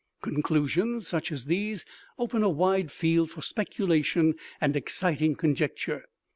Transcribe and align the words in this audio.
Conclusions 0.23 1.07
such 1.07 1.31
as 1.31 1.45
these 1.45 1.85
open 2.17 2.41
a 2.41 2.49
wide 2.49 2.91
field 2.91 3.29
for 3.29 3.43
speculation 3.43 4.33
and 4.59 4.75
exciting 4.75 5.35
conjecture. 5.35 6.05